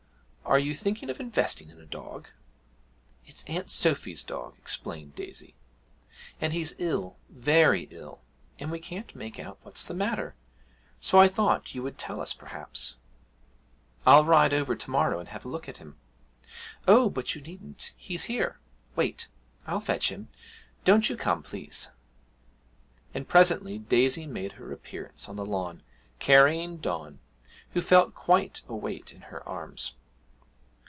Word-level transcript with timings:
Are 0.43 0.59
you 0.59 0.73
thinking 0.75 1.09
of 1.09 1.21
investing 1.21 1.69
in 1.69 1.79
a 1.79 1.85
dog?' 1.85 2.27
'It's 3.25 3.45
Aunt 3.45 3.69
Sophy's 3.69 4.21
dog,' 4.21 4.57
explained 4.57 5.15
Daisy, 5.15 5.55
'and 6.41 6.51
he's 6.51 6.75
ill 6.77 7.15
very 7.29 7.83
ill 7.89 8.19
and 8.59 8.69
we 8.69 8.77
can't 8.77 9.15
make 9.15 9.39
out 9.39 9.59
what's 9.61 9.85
the 9.85 9.93
matter, 9.93 10.35
so 10.99 11.17
I 11.19 11.29
thought 11.29 11.73
you 11.73 11.81
would 11.83 11.97
tell 11.97 12.19
us 12.19 12.33
perhaps?' 12.33 12.97
'I'll 14.05 14.25
ride 14.25 14.53
over 14.53 14.75
to 14.75 14.89
morrow 14.91 15.19
and 15.21 15.29
have 15.29 15.45
a 15.45 15.47
look 15.47 15.69
at 15.69 15.77
him.' 15.77 15.95
'Oh, 16.85 17.09
but 17.09 17.33
you 17.33 17.39
needn't 17.39 17.93
he's 17.95 18.25
here. 18.25 18.59
Wait 18.97 19.29
I'll 19.65 19.79
fetch 19.79 20.11
him 20.11 20.27
don't 20.83 21.07
you 21.09 21.15
come, 21.15 21.43
please.' 21.43 21.91
And 23.13 23.25
presently 23.25 23.77
Daisy 23.77 24.27
made 24.27 24.51
her 24.53 24.73
appearance 24.73 25.29
on 25.29 25.37
the 25.37 25.45
lawn, 25.45 25.81
carrying 26.19 26.75
Don, 26.79 27.19
who 27.69 27.81
felt 27.81 28.13
quite 28.13 28.63
a 28.67 28.75
weight, 28.75 29.13
in 29.13 29.21
her 29.31 29.47
arms. 29.47 29.93